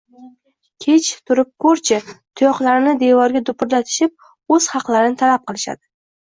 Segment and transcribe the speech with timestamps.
[0.85, 4.19] Kech turib ko`rchi, tuyoqlarini devorga dupurlatishib,
[4.59, 5.83] o`z haqlarini talab qilishadi